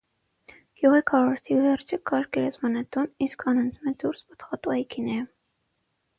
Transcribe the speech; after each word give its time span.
Գիւղի 0.79 1.01
քառորդի 1.11 1.57
վերջը 1.65 1.99
կար 2.13 2.25
գերեզմանատուն, 2.39 3.11
իսկ 3.27 3.47
անոնցմէ 3.53 3.95
դուրս՝ 4.07 4.27
պտղատու 4.33 4.77
այգիները։ 4.79 5.23